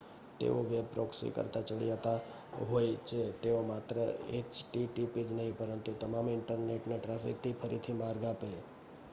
તેઓ 0.39 0.53
web 0.65 0.85
proxy 0.91 1.33
કરતાં 1.33 1.67
ચડિયાતા 1.67 2.23
હોય 2.69 2.95
છે 3.07 3.21
તેઓ 3.41 3.59
માત્ર 3.63 3.97
એચટીટીપી 4.39 5.27
જ 5.27 5.31
નહીં 5.33 5.57
પરંતુ 5.57 5.91
તમામ 6.01 6.27
ઇન્ટરનેટ 6.31 6.91
ટ્રાફિકને 6.91 7.57
ફરીથી 7.59 7.99
માર્ગઆપે 7.99 8.49